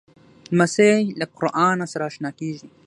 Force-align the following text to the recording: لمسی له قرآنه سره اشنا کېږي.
لمسی 0.53 0.93
له 1.19 1.25
قرآنه 1.37 1.85
سره 1.91 2.03
اشنا 2.09 2.29
کېږي. 2.39 2.67